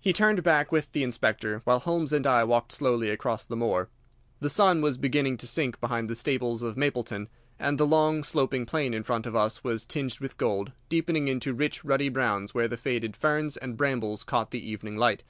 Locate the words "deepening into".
10.88-11.52